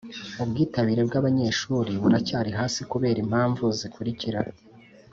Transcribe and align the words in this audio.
Ubwitabire 0.43 1.01
bw 1.07 1.13
abanyeshuri 1.21 1.91
buracyari 2.01 2.51
hasi 2.59 2.81
kubera 2.91 3.17
impamvu 3.25 3.63
zikurikira 3.79 4.39